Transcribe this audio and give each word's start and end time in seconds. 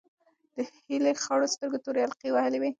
د 0.55 0.57
هیلې 0.87 1.13
خړو 1.23 1.47
سترګو 1.53 1.81
تورې 1.83 2.01
حلقې 2.05 2.29
وهلې 2.31 2.57
وې. 2.59 2.69